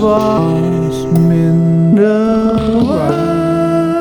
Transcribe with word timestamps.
was 0.00 1.06
minder 1.06 2.84
waar. 2.86 4.00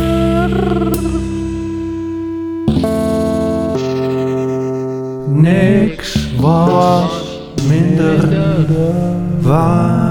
Niks 5.27 6.35
was 6.35 7.39
minder 7.67 9.41
waar. 9.41 10.07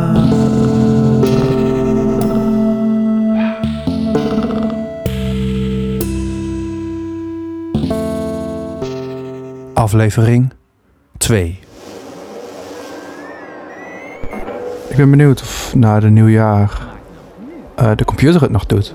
Aflevering 9.75 10.53
2. 11.17 11.68
Ben 14.99 15.11
benieuwd 15.11 15.41
of 15.41 15.75
na 15.75 16.01
de 16.01 16.11
nieuwjaar 16.11 16.81
eh, 17.75 17.91
de 17.97 18.05
computer 18.05 18.41
het 18.41 18.51
nog 18.51 18.67
doet. 18.67 18.95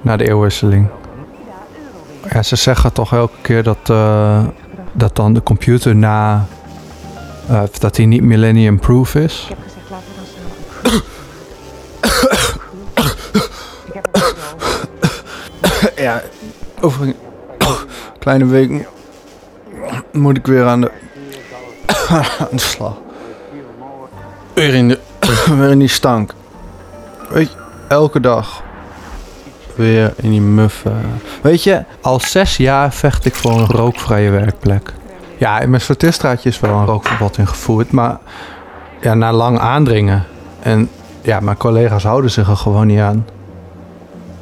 Na 0.00 0.16
de 0.16 0.28
eeuwwisseling. 0.28 0.86
Ja, 2.30 2.42
ze 2.42 2.56
zeggen 2.56 2.92
toch 2.92 3.12
elke 3.12 3.36
keer 3.40 3.62
dat, 3.62 3.78
eh, 3.90 4.44
dat 4.92 5.16
dan 5.16 5.34
de 5.34 5.42
computer 5.42 5.96
na... 5.96 6.46
eh, 7.48 7.62
dat 7.78 7.96
hij 7.96 8.06
niet 8.06 8.22
millennium 8.22 8.78
proof 8.78 9.14
is. 9.14 9.48
Ik 13.86 13.92
heb 13.92 14.08
gezegd. 14.12 15.98
Ja, 15.98 16.22
over 16.80 17.02
een 17.02 17.16
kleine 18.18 18.44
week 18.44 18.88
moet 20.12 20.36
ik 20.36 20.46
weer 20.46 20.66
aan 20.66 20.80
de, 20.80 20.90
aan 22.38 22.48
de 22.50 22.58
slag. 22.58 23.04
Weer 24.56 24.74
in, 24.74 24.88
de, 24.88 24.98
weer 25.58 25.70
in 25.70 25.78
die 25.78 25.88
stank. 25.88 26.34
Weet 27.28 27.50
je, 27.50 27.56
elke 27.88 28.20
dag 28.20 28.62
weer 29.74 30.12
in 30.16 30.30
die 30.30 30.40
muffe. 30.40 30.92
Weet 31.42 31.62
je, 31.62 31.84
al 32.00 32.20
zes 32.20 32.56
jaar 32.56 32.92
vecht 32.92 33.24
ik 33.24 33.34
voor 33.34 33.50
een 33.50 33.66
rookvrije 33.66 34.30
werkplek. 34.30 34.92
Ja, 35.36 35.60
in 35.60 35.70
mijn 35.70 35.82
sorteerstraatje 35.82 36.48
is 36.48 36.60
wel 36.60 36.70
een 36.70 36.86
rookverbod 36.86 37.38
ingevoerd, 37.38 37.90
maar 37.90 38.18
ja, 39.00 39.14
na 39.14 39.32
lang 39.32 39.58
aandringen. 39.58 40.24
En 40.60 40.90
ja, 41.22 41.40
mijn 41.40 41.56
collega's 41.56 42.04
houden 42.04 42.30
zich 42.30 42.48
er 42.48 42.56
gewoon 42.56 42.86
niet 42.86 43.00
aan. 43.00 43.26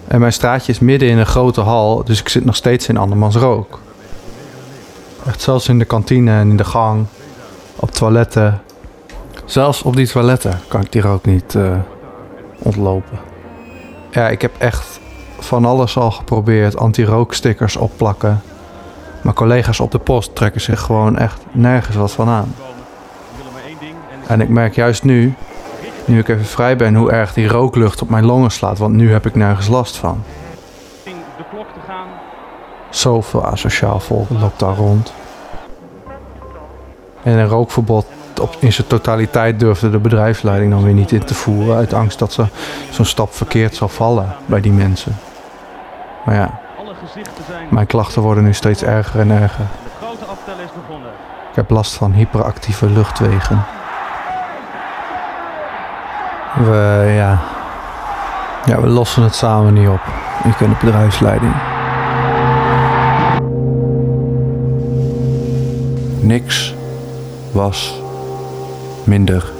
En 0.06 0.20
mijn 0.20 0.32
straatje 0.32 0.72
is 0.72 0.78
midden 0.78 1.08
in 1.08 1.18
een 1.18 1.26
grote 1.26 1.60
hal, 1.60 2.04
dus 2.04 2.20
ik 2.20 2.28
zit 2.28 2.44
nog 2.44 2.56
steeds 2.56 2.88
in 2.88 2.96
andermans 2.96 3.36
rook. 3.36 3.80
Echt 5.26 5.42
zelfs 5.42 5.68
in 5.68 5.78
de 5.78 5.84
kantine 5.84 6.30
en 6.30 6.50
in 6.50 6.56
de 6.56 6.64
gang, 6.64 7.06
op 7.76 7.90
toiletten. 7.90 8.62
Zelfs 9.44 9.82
op 9.82 9.96
die 9.96 10.08
toiletten 10.08 10.60
kan 10.68 10.80
ik 10.80 10.92
die 10.92 11.02
rook 11.02 11.24
niet 11.24 11.54
eh, 11.54 11.76
ontlopen. 12.58 13.18
Ja, 14.10 14.28
ik 14.28 14.42
heb 14.42 14.52
echt 14.58 15.00
van 15.38 15.64
alles 15.64 15.96
al 15.96 16.10
geprobeerd. 16.10 16.76
Anti-rookstickers 16.76 17.76
opplakken. 17.76 18.42
Mijn 19.22 19.34
collega's 19.34 19.80
op 19.80 19.90
de 19.90 19.98
post 19.98 20.34
trekken 20.34 20.60
zich 20.60 20.80
gewoon 20.80 21.18
echt 21.18 21.40
nergens 21.52 21.96
wat 21.96 22.12
van 22.12 22.28
aan. 22.28 22.54
En 24.26 24.40
ik 24.40 24.48
merk 24.48 24.74
juist 24.74 25.04
nu, 25.04 25.34
nu 26.04 26.18
ik 26.18 26.28
even 26.28 26.44
vrij 26.44 26.76
ben, 26.76 26.94
hoe 26.94 27.10
erg 27.10 27.32
die 27.32 27.48
rooklucht 27.48 28.02
op 28.02 28.08
mijn 28.08 28.24
longen 28.24 28.50
slaat. 28.50 28.78
Want 28.78 28.94
nu 28.94 29.12
heb 29.12 29.26
ik 29.26 29.34
nergens 29.34 29.68
last 29.68 29.96
van. 29.96 30.22
Zoveel 32.90 33.44
asociaal 33.44 34.00
volk 34.00 34.30
loopt 34.30 34.58
daar 34.58 34.76
rond. 34.76 35.12
En 37.22 37.38
een 37.38 37.48
rookverbod 37.48 38.06
op, 38.40 38.56
in 38.58 38.72
zijn 38.72 38.86
totaliteit 38.86 39.60
durfde 39.60 39.90
de 39.90 39.98
bedrijfsleiding 39.98 40.70
dan 40.70 40.84
weer 40.84 40.94
niet 40.94 41.12
in 41.12 41.24
te 41.24 41.34
voeren. 41.34 41.76
Uit 41.76 41.92
angst 41.92 42.18
dat 42.18 42.32
ze 42.32 42.46
zo'n 42.90 43.04
stap 43.04 43.34
verkeerd 43.34 43.74
zal 43.74 43.88
vallen 43.88 44.34
bij 44.46 44.60
die 44.60 44.72
mensen. 44.72 45.16
Maar 46.24 46.34
ja, 46.34 46.60
mijn 47.70 47.86
klachten 47.86 48.22
worden 48.22 48.44
nu 48.44 48.54
steeds 48.54 48.82
erger 48.82 49.20
en 49.20 49.30
erger. 49.30 49.64
Ik 51.50 51.60
heb 51.60 51.70
last 51.70 51.94
van 51.94 52.12
hyperactieve 52.12 52.86
luchtwegen. 52.86 53.64
We, 56.54 57.12
ja. 57.16 57.38
Ja, 58.64 58.80
we 58.80 58.86
lossen 58.86 59.22
het 59.22 59.34
samen 59.34 59.74
niet 59.74 59.88
op. 59.88 60.00
Ik 60.44 60.60
en 60.60 60.68
de 60.68 60.76
bedrijfsleiding. 60.80 61.54
Niks 66.20 66.74
was 67.52 68.02
minder 69.06 69.52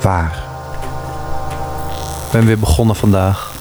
waar. 0.00 0.42
Ik 2.26 2.32
ben 2.32 2.46
weer 2.46 2.58
begonnen 2.58 2.96
vandaag. 2.96 3.52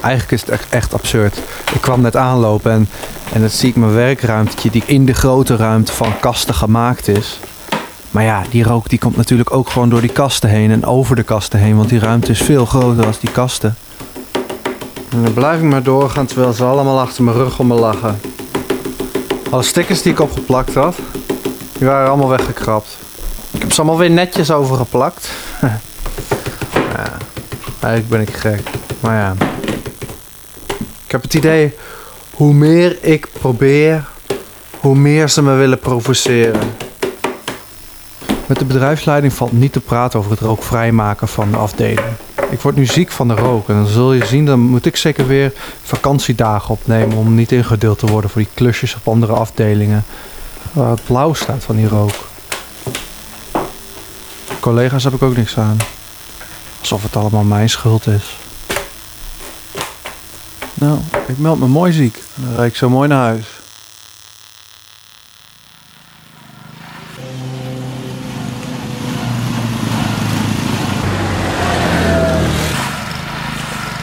Eigenlijk 0.00 0.32
is 0.32 0.50
het 0.50 0.68
echt, 0.70 0.94
absurd. 0.94 1.36
Ik 1.74 1.80
kwam 1.80 2.00
net 2.00 2.16
aanlopen 2.16 2.72
en, 2.72 2.88
en 3.32 3.40
dan 3.40 3.50
zie 3.50 3.68
ik 3.68 3.76
mijn 3.76 3.92
werkruimtetje 3.92 4.70
die 4.70 4.82
in 4.86 5.06
de 5.06 5.14
grote 5.14 5.56
ruimte 5.56 5.92
van 5.92 6.18
kasten 6.20 6.54
gemaakt 6.54 7.08
is. 7.08 7.38
Maar 8.10 8.24
ja, 8.24 8.42
die 8.50 8.62
rook 8.62 8.88
die 8.88 8.98
komt 8.98 9.16
natuurlijk 9.16 9.52
ook 9.52 9.70
gewoon 9.70 9.88
door 9.88 10.00
die 10.00 10.12
kasten 10.12 10.48
heen 10.48 10.70
en 10.70 10.84
over 10.84 11.16
de 11.16 11.22
kasten 11.22 11.58
heen, 11.58 11.76
want 11.76 11.88
die 11.88 11.98
ruimte 11.98 12.30
is 12.30 12.42
veel 12.42 12.66
groter 12.66 13.02
dan 13.02 13.14
die 13.20 13.30
kasten. 13.30 13.76
En 15.10 15.22
dan 15.22 15.32
blijf 15.32 15.60
ik 15.60 15.64
maar 15.64 15.82
doorgaan 15.82 16.26
terwijl 16.26 16.52
ze 16.52 16.64
allemaal 16.64 17.00
achter 17.00 17.24
mijn 17.24 17.36
rug 17.36 17.58
om 17.58 17.66
me 17.66 17.74
lachen. 17.74 18.20
Alle 19.50 19.62
stickers 19.62 20.02
die 20.02 20.12
ik 20.12 20.20
opgeplakt 20.20 20.74
had, 20.74 20.96
die 21.78 21.86
waren 21.86 22.08
allemaal 22.08 22.28
weggekrapt. 22.28 23.05
Heb 23.66 23.74
ze 23.74 23.80
allemaal 23.80 24.00
weer 24.00 24.10
netjes 24.10 24.50
overgeplakt. 24.50 25.28
ja, 26.94 27.12
eigenlijk 27.80 28.08
ben 28.08 28.20
ik 28.20 28.30
gek. 28.30 28.60
Maar 29.00 29.16
ja. 29.16 29.34
Ik 31.04 31.10
heb 31.10 31.22
het 31.22 31.34
idee, 31.34 31.74
hoe 32.30 32.54
meer 32.54 32.98
ik 33.00 33.28
probeer, 33.32 34.04
hoe 34.80 34.96
meer 34.96 35.28
ze 35.28 35.42
me 35.42 35.54
willen 35.54 35.78
provoceren. 35.78 36.60
Met 38.46 38.58
de 38.58 38.64
bedrijfsleiding 38.64 39.32
valt 39.32 39.52
niet 39.52 39.72
te 39.72 39.80
praten 39.80 40.18
over 40.18 40.30
het 40.30 40.40
rookvrijmaken 40.40 41.28
van 41.28 41.50
de 41.50 41.56
afdeling. 41.56 42.16
Ik 42.50 42.60
word 42.60 42.76
nu 42.76 42.86
ziek 42.86 43.10
van 43.10 43.28
de 43.28 43.34
rook 43.34 43.68
en 43.68 43.74
dan 43.74 43.86
zul 43.86 44.12
je 44.12 44.26
zien, 44.26 44.46
dan 44.46 44.60
moet 44.60 44.86
ik 44.86 44.96
zeker 44.96 45.26
weer 45.26 45.52
vakantiedagen 45.82 46.70
opnemen 46.70 47.16
om 47.16 47.34
niet 47.34 47.52
ingedeeld 47.52 47.98
te 47.98 48.06
worden 48.06 48.30
voor 48.30 48.42
die 48.42 48.50
klusjes 48.54 48.94
op 48.94 49.08
andere 49.08 49.32
afdelingen. 49.32 50.04
Waar 50.72 50.90
het 50.90 51.04
blauw 51.06 51.34
staat 51.34 51.64
van 51.64 51.76
die 51.76 51.88
rook. 51.88 52.25
Collega's 54.66 55.04
heb 55.04 55.12
ik 55.12 55.22
ook 55.22 55.36
niks 55.36 55.58
aan. 55.58 55.76
Alsof 56.80 57.02
het 57.02 57.16
allemaal 57.16 57.44
mijn 57.44 57.70
schuld 57.70 58.06
is. 58.06 58.36
Nou, 60.74 60.98
ik 61.26 61.38
meld 61.38 61.58
me 61.58 61.66
mooi 61.66 61.92
ziek. 61.92 62.22
Dan 62.34 62.54
rijd 62.54 62.70
ik 62.70 62.76
zo 62.76 62.88
mooi 62.88 63.08
naar 63.08 63.18
huis. 63.18 63.46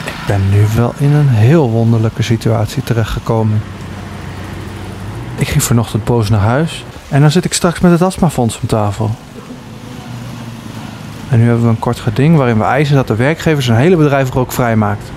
Ik 0.06 0.25
ben 0.28 0.50
nu 0.50 0.66
wel 0.75 0.94
in 0.97 1.13
een 1.13 1.30
heel 1.30 1.69
wonderlijke 1.69 2.24
situatie 2.24 2.84
terechtgekomen. 2.84 3.62
Ik 5.35 5.47
ging 5.47 5.63
vanochtend 5.63 6.03
boos 6.03 6.30
naar 6.30 6.40
huis 6.40 6.85
en 7.09 7.22
dan 7.22 7.31
zit 7.31 7.45
ik 7.45 7.53
straks 7.53 7.80
met 7.80 7.91
het 7.91 8.01
astmafonds 8.01 8.59
om 8.59 8.68
tafel. 8.68 9.12
En 11.33 11.39
nu 11.39 11.45
hebben 11.45 11.63
we 11.63 11.69
een 11.69 11.79
kort 11.79 11.99
geding 11.99 12.38
waarin 12.38 12.57
we 12.57 12.63
eisen 12.63 12.95
dat 12.95 13.07
de 13.07 13.16
werkgever 13.16 13.63
zijn 13.63 13.77
hele 13.77 13.95
bedrijf 13.95 14.29
rookvrij 14.29 14.75
maakt. 14.75 15.11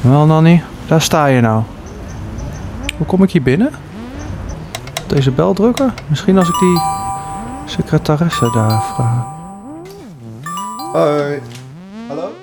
Wel, 0.00 0.26
Nanny, 0.26 0.62
daar 0.86 1.02
sta 1.02 1.26
je 1.26 1.40
nou. 1.40 1.62
Hoe 2.96 3.06
kom 3.06 3.22
ik 3.22 3.30
hier 3.30 3.42
binnen? 3.42 3.70
Deze 5.06 5.30
bel 5.30 5.52
drukken? 5.52 5.94
Misschien 6.06 6.38
als 6.38 6.48
ik 6.48 6.58
die 6.58 6.80
secretaresse 7.64 8.50
daar 8.54 8.82
vraag. 8.82 9.24
Hoi. 10.92 11.40
Hallo? 12.08 12.39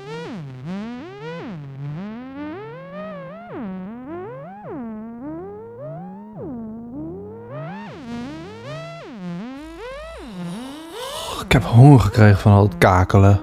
Heb 11.57 11.65
honger 11.65 11.99
gekregen 11.99 12.37
van 12.39 12.51
al 12.51 12.63
het 12.63 12.77
kakelen. 12.77 13.39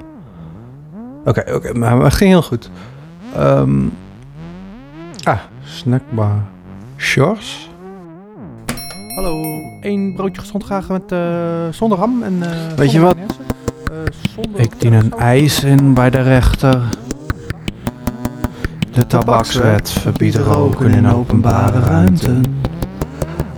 Oké, 1.24 1.44
oké, 1.54 1.72
maar 1.78 2.00
het 2.00 2.12
ging 2.14 2.30
heel 2.30 2.42
goed. 2.42 2.70
Ehm 3.36 3.78
ah, 5.22 5.38
snackbar. 5.62 6.42
Shores? 6.96 7.70
Hallo. 9.14 9.42
Eén 9.80 10.12
broodje 10.16 10.40
gezond 10.40 10.64
graag 10.64 10.88
met, 10.88 11.12
eh, 11.12 11.18
zonder 11.70 11.98
ham 11.98 12.22
en... 12.22 12.42
eh, 12.42 12.76
Weet 12.76 12.92
je 12.92 13.00
wat? 13.00 13.16
Eh, 13.16 14.62
Ik 14.62 14.80
dien 14.80 14.92
een 14.92 15.12
ijs 15.12 15.64
in 15.64 15.94
bij 15.94 16.10
de 16.10 16.22
rechter. 16.22 16.82
De 18.92 19.06
tabakswet 19.06 19.90
verbiedt 19.90 20.36
roken 20.36 20.90
in 20.90 21.08
openbare 21.08 21.80
ruimten. 21.80 22.42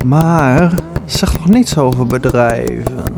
Maar 0.04 0.72
zeg 1.04 1.32
nog 1.32 1.48
niets 1.48 1.78
over 1.78 2.06
bedrijven. 2.06 3.15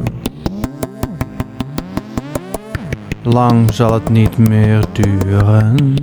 Lang 3.32 3.74
zal 3.74 3.92
het 3.92 4.08
niet 4.08 4.38
meer 4.38 4.84
duren. 4.92 5.96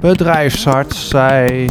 Bedrijfsarts 0.00 1.08
zei: 1.08 1.68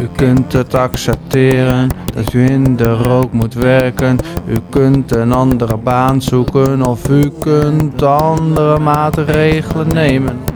U 0.00 0.08
kunt 0.16 0.52
het 0.52 0.74
accepteren 0.74 1.88
dat 2.14 2.32
u 2.32 2.50
in 2.50 2.76
de 2.76 2.92
rook 2.92 3.32
moet 3.32 3.54
werken. 3.54 4.18
U 4.46 4.58
kunt 4.70 5.14
een 5.14 5.32
andere 5.32 5.76
baan 5.76 6.22
zoeken 6.22 6.82
of 6.82 7.08
u 7.08 7.30
kunt 7.40 8.02
andere 8.02 8.78
maatregelen 8.78 9.88
nemen. 9.88 10.51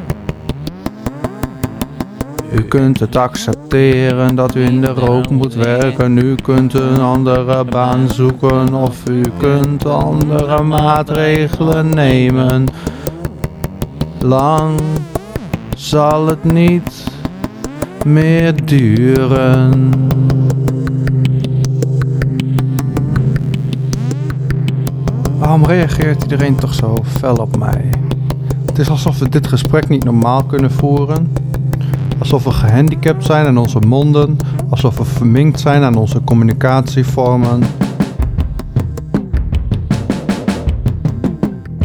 U 2.52 2.62
kunt 2.62 3.00
het 3.00 3.16
accepteren 3.16 4.34
dat 4.34 4.54
u 4.54 4.64
in 4.64 4.80
de 4.80 4.92
rook 4.92 5.30
moet 5.30 5.54
werken. 5.54 6.16
U 6.16 6.34
kunt 6.34 6.74
een 6.74 7.00
andere 7.00 7.64
baan 7.64 8.08
zoeken 8.08 8.74
of 8.74 9.08
u 9.08 9.22
kunt 9.36 9.86
andere 9.86 10.62
maatregelen 10.62 11.94
nemen. 11.94 12.66
Lang 14.18 14.80
zal 15.76 16.26
het 16.26 16.44
niet 16.44 17.04
meer 18.04 18.64
duren. 18.64 19.92
Waarom 25.38 25.64
reageert 25.64 26.22
iedereen 26.22 26.56
toch 26.56 26.74
zo 26.74 26.98
fel 27.04 27.36
op 27.36 27.56
mij? 27.58 27.90
Het 28.66 28.78
is 28.78 28.90
alsof 28.90 29.18
we 29.18 29.28
dit 29.28 29.46
gesprek 29.46 29.88
niet 29.88 30.04
normaal 30.04 30.44
kunnen 30.44 30.70
voeren. 30.70 31.32
Alsof 32.18 32.44
we 32.44 32.50
gehandicapt 32.50 33.24
zijn 33.24 33.46
aan 33.46 33.58
onze 33.58 33.78
monden. 33.78 34.36
Alsof 34.70 34.98
we 34.98 35.04
verminkt 35.04 35.60
zijn 35.60 35.82
aan 35.82 35.96
onze 35.96 36.24
communicatievormen. 36.24 37.62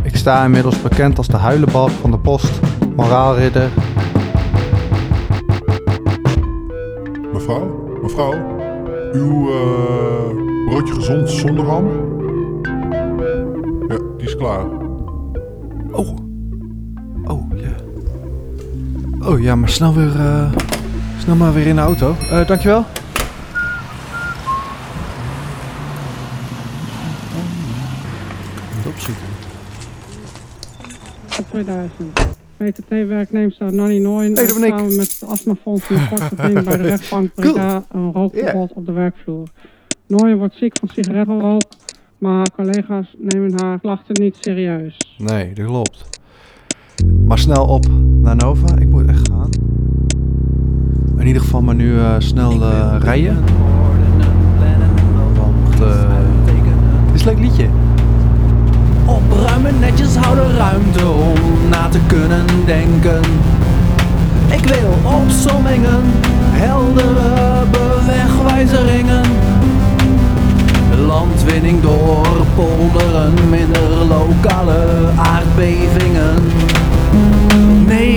Ik 0.04 0.16
sta 0.16 0.44
inmiddels 0.44 0.81
bekend 0.81 1.18
als 1.18 1.28
de 1.28 1.38
huilenbalk 1.38 1.89
van 1.89 2.12
de 2.12 2.18
post, 2.18 2.60
moraalridder. 2.95 3.69
Mevrouw, 7.34 7.98
mevrouw, 8.01 8.34
uw 9.12 9.50
eh, 9.50 10.68
broodje 10.69 10.94
gezond 10.94 11.30
zonder 11.30 11.66
ham? 11.66 11.86
Ja, 13.88 13.98
die 14.18 14.27
is 14.27 14.36
klaar. 14.36 14.66
Oh. 15.92 16.31
Oh 19.26 19.40
ja, 19.42 19.56
maar 19.56 19.70
snel 19.70 19.94
weer, 19.94 20.16
eh, 20.20 20.52
snel 21.20 21.36
maar 21.36 21.54
weer 21.54 21.68
in 21.68 21.76
de 21.76 21.82
auto. 21.82 22.16
Eh, 22.32 22.48
dankjewel. 22.48 22.86
Opzoeken. 28.88 29.24
2000. 31.50 32.20
PTT-werknemster 32.58 33.74
Nanny 33.74 33.98
Nooyen 33.98 34.34
Hey, 34.34 34.42
heeft 34.44 34.54
Dominique. 34.54 34.80
samen 34.80 34.96
met 34.96 35.18
het 35.20 35.30
astmafonds 35.30 35.90
in 35.90 36.08
bij 36.64 36.78
de 36.78 36.84
rechtbank 36.84 37.34
Breda 37.36 37.84
een 37.92 38.12
rookverbod 38.12 38.74
op 38.74 38.86
de 38.86 38.92
werkvloer. 38.92 39.48
Nooyen 40.08 40.38
wordt 40.38 40.56
ziek 40.56 40.78
van 40.80 40.90
sigarettenrook, 40.94 41.62
maar 42.18 42.34
haar 42.36 42.52
collega's 42.56 43.16
nemen 43.18 43.62
haar 43.62 43.80
klachten 43.80 44.24
niet 44.24 44.38
serieus. 44.40 45.16
Nee, 45.18 45.54
dat 45.54 45.66
klopt. 45.66 46.21
Maar 47.25 47.39
snel 47.39 47.65
op 47.65 47.86
naar 48.21 48.36
Nova. 48.36 48.77
Ik 48.80 48.89
moet 48.89 49.07
echt 49.07 49.30
gaan. 49.31 49.50
In 51.18 51.27
ieder 51.27 51.42
geval 51.42 51.62
maar 51.62 51.75
nu 51.75 52.00
eh, 52.00 52.15
snel 52.18 52.51
eh, 52.51 52.95
rijden. 53.00 53.38
Want 55.36 55.81
eh 55.81 56.21
het 57.12 57.19
is 57.19 57.21
een 57.21 57.27
leuk 57.27 57.39
liedje. 57.39 57.68
Opruimen, 59.06 59.80
netjes 59.80 60.15
houden 60.15 60.56
ruimte 60.56 61.07
om 61.07 61.69
na 61.69 61.88
te 61.88 62.00
kunnen 62.07 62.45
denken. 62.65 63.21
Ik 64.48 64.65
wil 64.65 65.12
opsommingen, 65.12 66.01
heldere 66.51 67.63
bewegwijzeringen. 67.71 69.24
Landwinning 71.07 71.81
door 71.81 72.45
polderen, 72.56 73.33
minder 73.50 73.89
lokale 74.07 74.86
aardbevingen. 75.15 76.36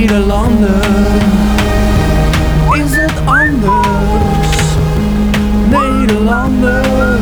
Nederlander, 0.05 0.85
is 2.73 2.97
het 2.97 3.12
anders? 3.25 4.56
Nederlander, 5.69 7.19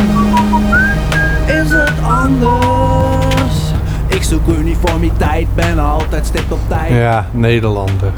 is 1.47 1.71
het 1.71 1.93
anders? 2.03 3.73
Ik 4.07 4.23
zoek 4.23 4.49
uniformiteit, 4.49 5.55
ben 5.55 5.79
altijd 5.79 6.27
stipt 6.27 6.53
op 6.53 6.59
tijd. 6.69 6.91
Ja, 6.91 7.27
Nederlander. 7.31 8.13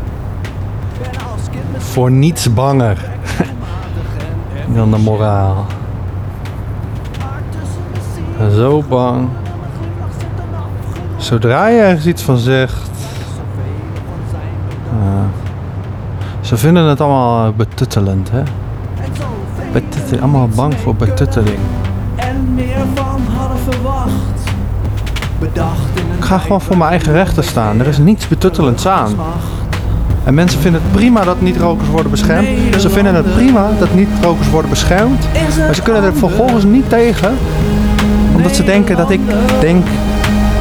Voor 1.76 2.10
niets 2.10 2.54
banger 2.54 2.98
dan 4.74 4.90
de 4.90 4.98
moraal. 4.98 5.66
Zo 8.54 8.84
bang. 8.88 9.28
Zodra 11.16 11.66
je 11.66 11.80
ergens 11.80 12.06
iets 12.06 12.22
van 12.22 12.38
zegt. 12.38 12.83
Ze 16.54 16.60
vinden 16.60 16.84
het 16.84 17.00
allemaal 17.00 17.52
betuttelend, 17.52 18.30
hè? 18.30 18.42
Betutteling, 19.72 20.22
allemaal 20.22 20.48
bang 20.48 20.74
voor 20.74 20.94
betutteling. 20.94 21.58
En 22.16 22.54
meer 22.54 22.84
van 22.94 23.20
hadden 23.36 23.58
verwacht. 23.58 24.10
Ik 26.18 26.24
ga 26.24 26.38
gewoon 26.38 26.60
voor 26.60 26.76
mijn 26.76 26.90
eigen 26.90 27.12
rechten 27.12 27.44
staan. 27.44 27.80
Er 27.80 27.86
is 27.86 27.98
niets 27.98 28.28
betuttelends 28.28 28.86
aan. 28.86 29.14
En 30.24 30.34
mensen 30.34 30.60
vinden 30.60 30.80
het 30.82 30.92
prima 30.92 31.24
dat 31.24 31.40
niet-rokers 31.40 31.88
worden 31.88 32.10
beschermd. 32.10 32.48
Ze 32.78 32.90
vinden 32.90 33.14
het 33.14 33.34
prima 33.34 33.70
dat 33.78 33.94
niet-rokers 33.94 34.50
worden 34.50 34.70
beschermd. 34.70 35.26
Maar 35.58 35.74
ze 35.74 35.82
kunnen 35.82 36.02
er 36.02 36.14
vervolgens 36.14 36.64
niet 36.64 36.88
tegen. 36.88 37.34
Omdat 38.36 38.54
ze 38.54 38.64
denken 38.64 38.96
dat 38.96 39.10
ik 39.10 39.20
denk 39.60 39.86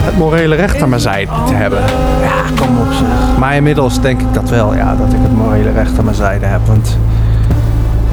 het 0.04 0.18
morele 0.18 0.56
recht 0.56 0.82
aan 0.82 0.90
mijn 0.90 1.02
zijde 1.02 1.32
te 1.48 1.54
hebben. 1.54 1.80
Ja, 2.22 2.64
kom 2.66 2.78
op 2.78 2.94
zeg. 2.94 3.38
Maar 3.38 3.56
inmiddels 3.56 4.02
denk 4.02 4.22
ik 4.22 4.34
dat 4.34 4.50
wel, 4.50 4.76
ja, 4.76 4.96
dat 4.96 5.14
ik 5.14 5.20
het 5.22 5.38
morele 5.38 5.72
recht 5.72 5.98
aan 5.98 6.04
mijn 6.04 6.16
zijde 6.16 6.46
heb. 6.46 6.62
Want 6.66 6.98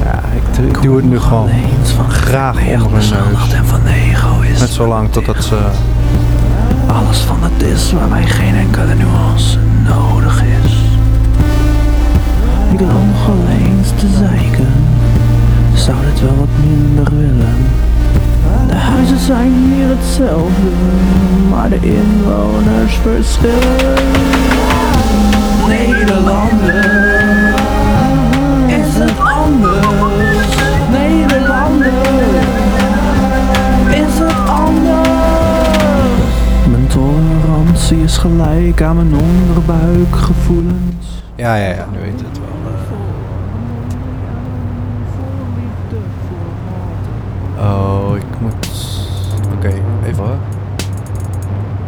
ja, 0.03 0.19
ik, 0.35 0.65
ik 0.75 0.81
doe 0.81 0.95
het 0.95 1.05
nu 1.05 1.19
gewoon 1.19 1.49
graag 2.07 2.57
onder 2.57 2.91
hun 2.91 3.31
neus. 3.31 3.53
en 3.53 3.65
van 3.65 3.79
de 3.83 3.93
ego 4.09 4.41
is 4.53 4.59
Net 4.59 4.69
zolang 4.69 5.11
totdat 5.11 5.43
ze... 5.43 5.57
alles 6.87 7.17
van 7.17 7.37
het 7.41 7.63
is 7.63 7.91
waarbij 7.91 8.25
geen 8.25 8.55
enkele 8.55 8.95
nuance 8.95 9.57
nodig 9.83 10.43
is. 10.43 10.71
Ik 12.73 12.79
loop 12.79 12.89
nog 12.91 13.29
eens 13.49 13.89
te 13.89 14.07
zeiken, 14.17 14.67
zou 15.73 15.97
dit 16.11 16.21
wel 16.21 16.35
wat 16.35 16.47
minder 16.63 17.07
willen. 17.17 17.55
De 18.67 18.75
huizen 18.75 19.19
zijn 19.19 19.53
hier 19.53 19.87
hetzelfde, 19.87 20.69
maar 21.49 21.69
de 21.69 21.79
inwoners 21.81 22.95
verschillen. 22.95 23.95
Nederlander, 25.67 27.53
is 28.67 28.95
het 28.97 29.19
anders? 29.19 30.55
Nederlander, 30.91 31.91
is 33.89 34.19
het 34.19 34.49
anders? 34.49 35.09
Mijn 36.69 36.87
tolerantie 36.87 38.03
is 38.03 38.17
gelijk 38.17 38.81
aan 38.81 38.95
mijn 38.95 39.13
onderbuikgevoelens. 39.13 41.23
Ja, 41.35 41.55
ja, 41.55 41.67
ja, 41.67 41.85
nu 41.91 41.99
weet 41.99 42.21
het 42.21 42.37
wel. 42.37 42.49
Oh, 47.61 48.15
ik 48.15 48.23
moet... 48.41 48.69
Oké, 49.57 49.73
even 50.05 50.23
hoor. 50.23 50.37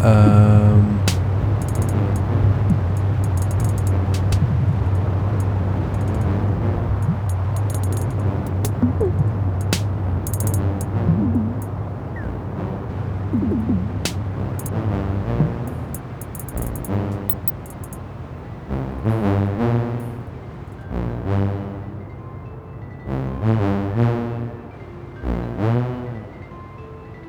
Ehm... 0.01 0.72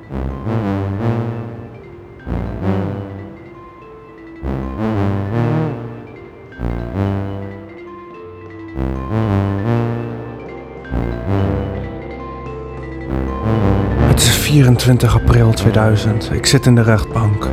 Het 0.04 0.12
is 14.20 14.28
4 14.28 14.64
24 14.64 15.14
april 15.14 15.52
2000. 15.52 16.30
Ik 16.32 16.46
zit 16.46 16.66
in 16.66 16.74
de 16.74 16.82
rechtbank. 16.82 17.48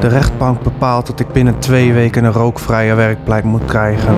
De 0.00 0.08
rechtbank 0.08 0.62
bepaalt 0.62 1.06
dat 1.06 1.20
ik 1.20 1.32
binnen 1.32 1.58
twee 1.58 1.92
weken 1.92 2.24
een 2.24 2.32
rookvrije 2.32 2.94
werkplek 2.94 3.44
moet 3.44 3.64
krijgen. 3.64 4.14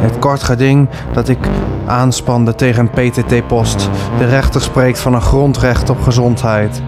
Het 0.00 0.18
kort 0.18 0.42
geding 0.42 0.88
dat 1.12 1.28
ik 1.28 1.38
aanspande 1.86 2.54
tegen 2.54 2.90
een 2.92 3.10
PTT-post. 3.10 3.90
De 4.18 4.26
rechter 4.26 4.60
spreekt 4.60 4.98
van 4.98 5.14
een 5.14 5.22
grondrecht 5.22 5.90
op 5.90 6.00
gezondheid. 6.00 6.82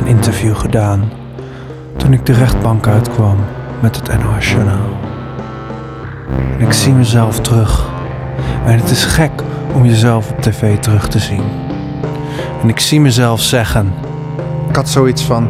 Een 0.00 0.06
interview 0.06 0.56
gedaan 0.56 1.10
toen 1.96 2.12
ik 2.12 2.26
de 2.26 2.32
rechtbank 2.32 2.86
uitkwam 2.86 3.36
met 3.80 3.96
het 3.96 4.22
NOS 4.22 4.50
Journaal. 4.50 4.88
Ik 6.58 6.72
zie 6.72 6.92
mezelf 6.92 7.40
terug. 7.40 7.88
En 8.66 8.78
het 8.78 8.90
is 8.90 9.04
gek 9.04 9.30
om 9.74 9.84
jezelf 9.84 10.30
op 10.30 10.40
tv 10.40 10.78
terug 10.78 11.08
te 11.08 11.18
zien. 11.18 11.42
En 12.62 12.68
ik 12.68 12.78
zie 12.78 13.00
mezelf 13.00 13.40
zeggen. 13.40 13.92
Ik 14.68 14.76
had 14.76 14.88
zoiets 14.88 15.22
van: 15.22 15.48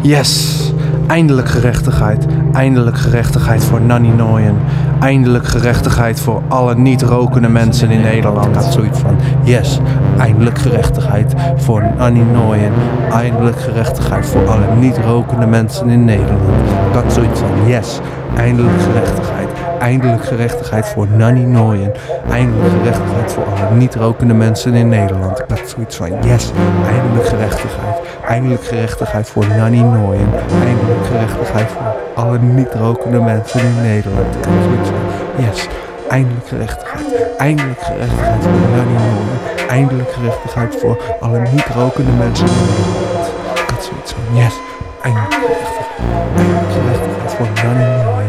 yes, 0.00 0.65
eindelijk 1.06 1.48
gerechtigheid. 1.48 2.26
Eindelijk 2.52 2.98
gerechtigheid 2.98 3.64
voor 3.64 3.80
Nanny 3.80 4.08
Nooyen. 4.08 4.56
Eindelijk 5.00 5.46
gerechtigheid 5.46 6.20
voor 6.20 6.42
alle 6.48 6.74
niet-rokende 6.76 7.48
mensen 7.48 7.90
in 7.90 8.00
Nederland. 8.00 8.56
Had 8.56 8.72
zoiets 8.72 8.98
van: 8.98 9.16
yes, 9.42 9.80
eindelijk 10.18 10.58
gerechtigheid 10.58 11.34
voor 11.56 11.82
Nanny 11.96 12.22
Nooyen. 12.32 12.72
Eindelijk 13.12 13.60
gerechtigheid 13.60 14.26
voor 14.26 14.48
alle 14.48 14.66
niet-rokende 14.78 15.46
mensen 15.46 15.88
in 15.88 16.04
Nederland. 16.04 16.70
Ik 16.88 17.02
had 17.02 17.12
zoiets 17.12 17.40
van: 17.40 17.68
yes, 17.68 18.00
eindelijk 18.36 18.80
gerechtigheid. 18.82 19.35
Eindelijk 19.78 20.24
gerechtigheid 20.24 20.86
voor 20.86 21.06
Nanny 21.08 21.44
Nooyen. 21.44 21.92
Eindelijk 22.30 22.70
gerechtigheid 22.70 23.32
voor 23.32 23.44
alle 23.44 23.76
niet-rokende 23.76 24.34
mensen 24.34 24.74
in 24.74 24.88
Nederland. 24.88 25.38
Ik 25.38 25.44
had 25.48 25.68
zoiets 25.68 25.96
van, 25.96 26.10
yes, 26.22 26.50
eindelijk 26.88 27.26
gerechtigheid. 27.26 27.96
Eindelijk 28.28 28.64
gerechtigheid 28.64 29.28
voor 29.28 29.46
Nanny 29.46 29.80
Nooyen. 29.80 30.28
Eindelijk 30.64 31.06
gerechtigheid 31.06 31.70
voor 31.70 31.82
alle 32.14 32.38
niet-rokende 32.38 33.20
mensen 33.20 33.60
in 33.60 33.82
Nederland. 33.82 34.34
Ik 34.34 34.44
had 34.44 34.54
zoiets 34.64 34.88
van, 34.88 35.44
yes, 35.44 35.68
eindelijk 36.08 36.48
gerechtigheid. 36.48 37.36
Eindelijk 37.38 37.80
gerechtigheid 37.80 38.42
voor 38.42 38.76
Nanny 38.76 38.92
Nooyen. 38.92 39.38
Eindelijk 39.68 40.10
gerechtigheid 40.12 40.76
voor 40.80 40.98
alle 41.20 41.40
niet-rokende 41.52 42.12
mensen 42.12 42.46
in 42.46 42.52
Nederland. 42.52 43.26
Ik 43.54 43.68
had 43.74 43.84
zoiets 43.84 44.12
van, 44.12 44.36
yes, 44.36 44.54
eindelijk 45.02 45.34
gerechtigheid. 45.34 45.86
Eindelijk 46.36 46.72
gerechtigheid 46.72 47.32
voor 47.36 47.48
Nanny 47.64 48.04
Nooyen. 48.04 48.25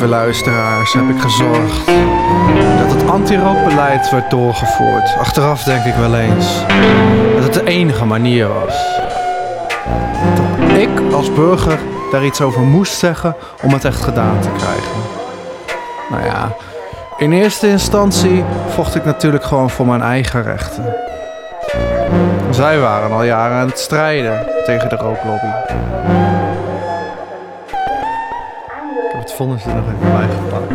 Lieve 0.00 0.16
luisteraars, 0.16 0.92
heb 0.92 1.08
ik 1.08 1.20
gezorgd 1.20 1.86
dat 2.78 2.92
het 2.92 3.10
anti-rookbeleid 3.10 4.10
werd 4.10 4.30
doorgevoerd. 4.30 5.16
Achteraf 5.18 5.62
denk 5.62 5.84
ik 5.84 5.94
wel 5.94 6.14
eens 6.16 6.46
dat 7.34 7.42
het 7.42 7.52
de 7.52 7.64
enige 7.64 8.04
manier 8.04 8.48
was. 8.48 9.00
Dat 10.60 10.78
ik 10.78 11.12
als 11.12 11.32
burger 11.32 11.78
daar 12.10 12.24
iets 12.24 12.40
over 12.40 12.60
moest 12.60 12.98
zeggen 12.98 13.36
om 13.62 13.72
het 13.72 13.84
echt 13.84 14.02
gedaan 14.02 14.40
te 14.40 14.48
krijgen. 14.56 15.00
Nou 16.10 16.24
ja, 16.24 16.52
in 17.16 17.32
eerste 17.32 17.68
instantie 17.68 18.44
vocht 18.68 18.94
ik 18.94 19.04
natuurlijk 19.04 19.44
gewoon 19.44 19.70
voor 19.70 19.86
mijn 19.86 20.02
eigen 20.02 20.42
rechten. 20.42 20.94
Zij 22.50 22.80
waren 22.80 23.12
al 23.12 23.22
jaren 23.22 23.56
aan 23.56 23.68
het 23.68 23.78
strijden 23.78 24.46
tegen 24.64 24.88
de 24.88 24.96
rooklobby. 24.96 25.52
Vonnis 29.38 29.64
er 29.64 29.74
nog 29.74 29.84
even 29.84 29.98
bij 30.00 30.28
gepakt. 30.28 30.70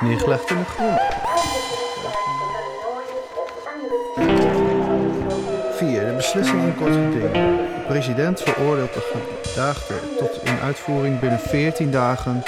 Neergelegd 0.00 0.50
in 0.50 0.56
de 0.56 0.64
grond. 0.64 1.00
4. 5.76 6.06
De 6.06 6.12
beslissing 6.16 6.62
in 6.62 6.74
kort 6.76 6.90
geding. 6.90 7.32
De 7.32 7.84
president 7.86 8.40
veroordeelt 8.40 8.94
de 8.94 9.28
gedaagde 9.42 9.94
tot 10.18 10.40
in 10.44 10.58
uitvoering 10.62 11.20
binnen 11.20 11.40
14 11.40 11.90
dagen 11.90 12.42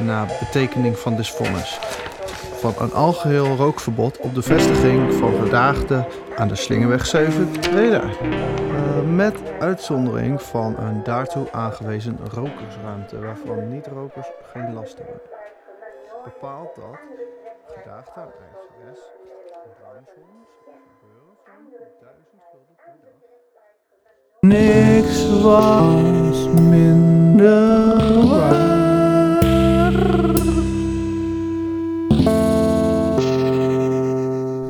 na 0.00 0.26
betekening 0.40 0.98
van 0.98 1.16
dit. 1.16 1.78
Van 2.54 2.74
een 2.78 2.92
algeheel 2.92 3.56
rookverbod 3.56 4.18
op 4.18 4.34
de 4.34 4.42
vestiging 4.42 5.14
van 5.14 5.34
gedaagden 5.42 6.06
aan 6.36 6.48
de 6.48 6.54
Slingerweg 6.54 7.06
7 7.06 7.50
Breda. 7.60 8.02
Eh, 8.02 9.02
met 9.14 9.38
uitzondering 9.60 10.42
van 10.42 10.76
een 10.78 11.02
daartoe 11.02 11.52
aangewezen 11.52 12.18
rokersruimte 12.32 13.18
waarvan 13.18 13.68
niet-rokers 13.68 14.26
geen 14.52 14.74
last 14.74 14.96
hebben. 14.96 15.20
Bepaalt 16.24 16.74
dat 16.74 16.98
gedaagde 17.66 18.20
aan 18.20 18.28
ICS 18.28 19.00
een 19.64 19.70
bruinsoms 19.80 20.48
gebeuren 21.00 21.36
van 21.44 21.62
1000 22.00 22.42
gulden 22.50 22.76
per 22.76 22.94
dag. 23.02 23.20
Niks 24.40 25.42
was 25.42 26.48
minder 26.70 28.03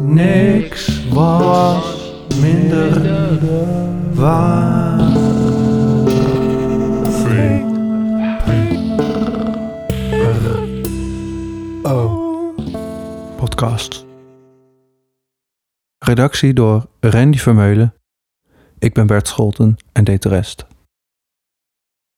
Niks 0.07 1.09
was 1.09 2.13
minder 2.41 3.01
waar. 4.15 5.13
Oh. 11.83 12.57
Podcast. 13.37 14.07
Redactie 15.99 16.53
door 16.53 16.87
Randy 17.01 17.39
Vermeulen. 17.39 17.95
Ik 18.79 18.95
ben 18.95 19.07
Bert 19.07 19.29
Scholten 19.29 19.77
en 19.93 20.05
deed 20.05 20.23
de 20.23 20.29
rest. 20.29 20.67